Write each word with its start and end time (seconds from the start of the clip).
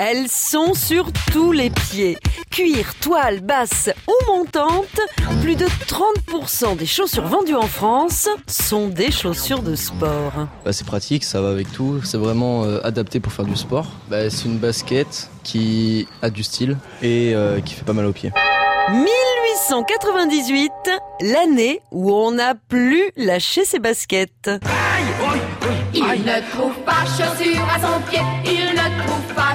Elles 0.00 0.28
sont 0.28 0.74
sur 0.74 1.10
tous 1.32 1.50
les 1.50 1.70
pieds. 1.70 2.16
Cuir, 2.52 2.94
toile, 3.00 3.40
basse 3.40 3.90
ou 4.06 4.32
montante, 4.32 5.00
plus 5.42 5.56
de 5.56 5.66
30% 5.66 6.76
des 6.76 6.86
chaussures 6.86 7.26
vendues 7.26 7.56
en 7.56 7.66
France 7.66 8.28
sont 8.46 8.86
des 8.86 9.10
chaussures 9.10 9.60
de 9.60 9.74
sport. 9.74 10.46
Bah, 10.64 10.72
c'est 10.72 10.86
pratique, 10.86 11.24
ça 11.24 11.40
va 11.40 11.48
avec 11.48 11.72
tout. 11.72 12.00
C'est 12.04 12.16
vraiment 12.16 12.62
euh, 12.62 12.78
adapté 12.84 13.18
pour 13.18 13.32
faire 13.32 13.44
du 13.44 13.56
sport. 13.56 13.86
Bah, 14.08 14.30
c'est 14.30 14.44
une 14.44 14.58
basket 14.58 15.30
qui 15.42 16.06
a 16.22 16.30
du 16.30 16.44
style 16.44 16.76
et 17.02 17.32
euh, 17.34 17.60
qui 17.60 17.74
fait 17.74 17.84
pas 17.84 17.92
mal 17.92 18.06
aux 18.06 18.12
pieds. 18.12 18.30
1898, 18.90 20.70
l'année 21.22 21.80
où 21.90 22.12
on 22.12 22.30
n'a 22.30 22.54
plus 22.54 23.10
lâché 23.16 23.64
ses 23.64 23.80
baskets. 23.80 24.48
Il 25.92 26.02
ne 26.02 26.50
trouve 26.52 26.74
pas 26.84 27.04
chaussures 27.04 27.66
à 27.74 27.80
son 27.80 28.00
pied, 28.08 28.20
il 28.44 28.74
ne 28.74 29.04
trouve 29.04 29.34
pas 29.34 29.47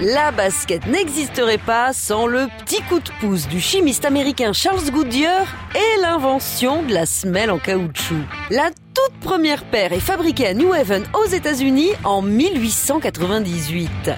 La 0.00 0.32
basket 0.32 0.86
n'existerait 0.86 1.58
pas 1.58 1.92
sans 1.92 2.26
le 2.26 2.46
petit 2.58 2.82
coup 2.82 3.00
de 3.00 3.10
pouce 3.20 3.48
du 3.48 3.60
chimiste 3.60 4.04
américain 4.04 4.52
Charles 4.52 4.90
Goodyear 4.90 5.46
et 5.74 6.00
l'invention 6.02 6.82
de 6.82 6.92
la 6.92 7.06
semelle 7.06 7.50
en 7.50 7.58
caoutchouc. 7.58 8.22
La 8.50 8.70
toute 8.92 9.18
première 9.20 9.64
paire 9.64 9.92
est 9.92 10.00
fabriquée 10.00 10.48
à 10.48 10.54
New 10.54 10.72
Haven 10.72 11.04
aux 11.14 11.26
États-Unis 11.26 11.90
en 12.04 12.20
1898. 12.20 14.10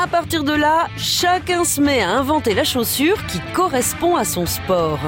À 0.00 0.06
partir 0.06 0.44
de 0.44 0.52
là, 0.52 0.86
chacun 0.96 1.64
se 1.64 1.80
met 1.80 2.00
à 2.00 2.10
inventer 2.10 2.54
la 2.54 2.64
chaussure 2.64 3.16
qui 3.26 3.40
correspond 3.52 4.16
à 4.16 4.24
son 4.24 4.46
sport. 4.46 5.00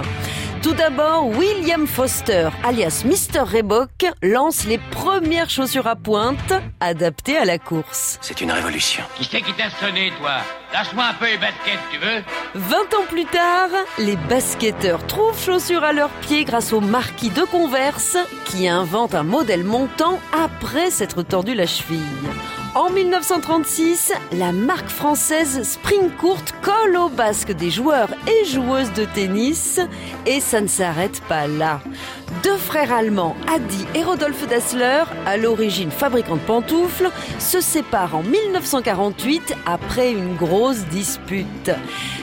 Tout 0.65 0.73
d'abord, 0.73 1.29
William 1.29 1.87
Foster, 1.87 2.49
alias 2.65 3.05
Mr. 3.05 3.41
Reebok, 3.41 4.07
lance 4.23 4.65
les 4.65 4.79
premières 4.79 5.51
chaussures 5.51 5.87
à 5.87 5.95
pointe 5.95 6.55
adaptées 6.81 7.37
à 7.37 7.45
la 7.45 7.59
course. 7.59 8.17
C'est 8.23 8.41
une 8.41 8.51
révolution. 8.51 9.05
Qui 9.19 9.25
c'est 9.25 9.43
qui 9.43 9.53
t'a 9.53 9.69
sonné, 9.69 10.11
toi 10.19 10.39
Lâche-moi 10.73 11.05
un 11.05 11.13
peu 11.13 11.27
les 11.27 11.37
baskets, 11.37 11.79
tu 11.93 11.99
veux 11.99 12.23
20 12.55 12.77
ans 12.95 13.07
plus 13.11 13.27
tard, 13.27 13.69
les 13.99 14.17
basketteurs 14.17 15.07
trouvent 15.07 15.39
chaussures 15.39 15.85
à 15.85 15.93
leurs 15.93 16.09
pieds 16.23 16.47
grâce 16.47 16.73
au 16.73 16.81
marquis 16.81 17.29
de 17.29 17.43
Converse 17.43 18.17
qui 18.47 18.67
invente 18.67 19.15
un 19.15 19.23
modèle 19.23 19.65
montant 19.65 20.19
après 20.33 20.91
s'être 20.91 21.23
tordu 21.23 21.53
la 21.53 21.67
cheville. 21.67 22.01
En 22.75 22.91
1936, 22.91 24.13
la 24.33 24.51
marque 24.51 24.89
française 24.89 25.63
Springcourt 25.63 26.43
colle 26.61 26.97
au 26.97 27.09
basque 27.09 27.53
des 27.53 27.71
joueurs 27.71 28.13
et 28.27 28.45
joueuses 28.47 28.93
de 28.95 29.05
tennis 29.05 29.79
et 30.27 30.41
ça 30.41 30.61
ne 30.61 30.67
s'arrête 30.67 31.21
pas 31.29 31.47
là. 31.47 31.81
Deux 32.45 32.59
frères 32.59 32.93
allemands, 32.93 33.35
Adi 33.49 33.87
et 33.95 34.05
Rodolphe 34.05 34.47
Dassler, 34.47 35.05
à 35.25 35.39
l'origine 35.39 35.91
fabricants 35.91 36.37
de 36.37 36.43
pantoufles, 36.43 37.11
se 37.39 37.63
séparent 37.63 38.17
en 38.17 38.23
1948 38.23 39.57
après 39.65 40.13
une 40.13 40.37
grosse 40.37 40.85
dispute. 40.89 41.71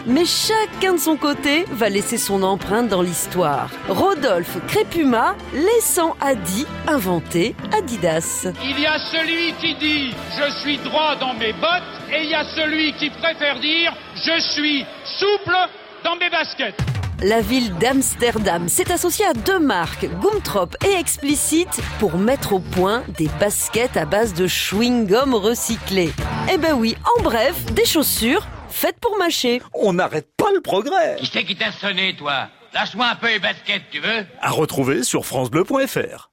Mais 0.06 0.26
chacun 0.26 0.94
de 0.94 1.00
son 1.00 1.18
côté 1.18 1.66
va 1.72 1.90
laisser 1.90 2.20
son 2.20 2.44
empreinte 2.44 2.88
dans 2.88 3.02
l'histoire. 3.02 3.72
Rodolphe 3.90 4.58
Crépuma 4.68 5.36
laissant 5.56 6.16
Adi 6.22 6.68
inventer 6.88 7.56
Adidas. 7.76 8.46
Il 8.64 8.80
y 8.80 8.86
a 8.86 9.00
celui 9.00 9.54
qui 9.54 9.74
dit 9.74 10.14
je 10.38 10.52
suis 10.60 10.78
droit 10.78 11.16
dans 11.16 11.34
mes 11.34 11.54
bottes 11.54 11.82
et 12.14 12.26
il 12.26 12.30
y 12.30 12.36
a 12.36 12.44
celui 12.56 12.94
qui 12.94 13.10
préfère 13.10 13.60
dire 13.60 13.92
je 14.14 14.40
suis 14.54 14.86
souple 15.18 15.58
dans 16.04 16.16
mes 16.16 16.30
baskets. 16.30 16.76
La 17.24 17.42
ville 17.42 17.76
d'Amsterdam 17.78 18.68
s'est 18.68 18.92
associée 18.92 19.26
à 19.26 19.34
deux 19.34 19.60
marques, 19.60 20.08
Gumtrop 20.22 20.76
et 20.84 20.94
Explicit, 20.94 21.70
pour 22.00 22.18
mettre 22.18 22.54
au 22.54 22.60
point 22.60 23.04
des 23.18 23.28
baskets 23.40 23.96
à 23.96 24.06
base 24.06 24.34
de 24.34 24.48
chewing-gum 24.48 25.36
recyclé. 25.36 26.12
Eh 26.52 26.58
ben 26.58 26.74
oui, 26.74 26.96
en 27.18 27.22
bref, 27.22 27.66
des 27.74 27.86
chaussures 27.86 28.48
faites 28.70 29.00
pour 29.00 29.18
mâcher. 29.20 29.62
On 29.76 29.94
n'arrête 29.94 30.30
pas 30.36 30.52
le 30.52 30.62
progrès. 30.62 31.18
Qui 31.20 31.30
c'est 31.32 31.44
qui 31.44 31.56
t'a 31.56 31.72
sonné, 31.72 32.16
toi? 32.16 32.48
Lâche-moi 32.74 33.06
un 33.06 33.16
peu 33.16 33.28
les 33.28 33.40
baskets, 33.40 33.84
tu 33.92 34.00
veux? 34.00 34.26
À 34.42 34.50
retrouver 34.50 35.04
sur 35.04 35.26
francebleu.fr. 35.26 36.31